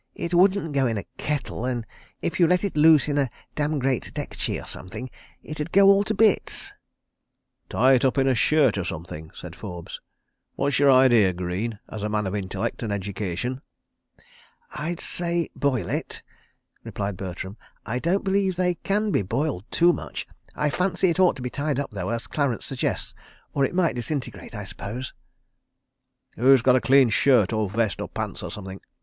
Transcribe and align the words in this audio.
"It 0.15 0.33
wouldn't 0.33 0.73
go 0.73 0.87
in 0.87 0.97
a 0.97 1.05
kettle, 1.19 1.67
an' 1.67 1.85
if 2.23 2.39
you 2.39 2.47
let 2.47 2.63
it 2.63 2.75
loose 2.75 3.07
in 3.07 3.19
a 3.19 3.29
dam' 3.53 3.77
great 3.77 4.11
dekchi 4.15 4.59
or 4.59 4.65
something, 4.65 5.11
it'd 5.43 5.77
all 5.77 5.97
go 6.01 6.01
to 6.05 6.15
bits...." 6.15 6.73
"Tie 7.69 7.93
it 7.93 8.03
up 8.05 8.17
in 8.17 8.27
a 8.27 8.33
shirt 8.33 8.79
or 8.79 8.83
something," 8.83 9.29
said 9.35 9.55
Forbes.... 9.55 10.01
"What's 10.55 10.79
your 10.79 10.89
idea, 10.91 11.33
Greene—as 11.33 12.01
a 12.01 12.09
man 12.09 12.25
of 12.25 12.33
intellect 12.33 12.81
and 12.81 12.91
education?" 12.91 13.61
"I'd 14.73 14.99
say 14.99 15.51
boil 15.55 15.87
it," 15.87 16.23
replied 16.83 17.15
Bertram. 17.15 17.55
"I 17.85 17.99
don't 17.99 18.23
believe 18.23 18.55
they 18.55 18.73
can 18.73 19.11
be 19.11 19.21
boiled 19.21 19.65
too 19.69 19.93
much.... 19.93 20.27
I 20.55 20.71
fancy 20.71 21.09
it 21.11 21.19
ought 21.19 21.35
to 21.35 21.43
be 21.43 21.51
tied 21.51 21.79
up, 21.79 21.91
though, 21.91 22.09
as 22.09 22.25
Clarence 22.25 22.65
suggests, 22.65 23.13
or 23.53 23.63
it 23.65 23.75
might 23.75 23.93
disintegrate, 23.93 24.55
I 24.55 24.63
suppose." 24.63 25.13
"Who's 26.37 26.63
got 26.63 26.75
a 26.75 26.81
clean 26.81 27.09
shirt 27.09 27.53
or 27.53 27.69
vest 27.69 28.01
or 28.01 28.07
pants 28.09 28.41
or 28.41 28.49
something?" 28.49 28.81